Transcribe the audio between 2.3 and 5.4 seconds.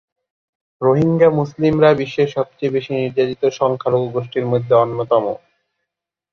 সবচেয়ে বেশি নির্যাতিত সংখ্যালঘু গোষ্ঠীর মধ্যে অন্যতম।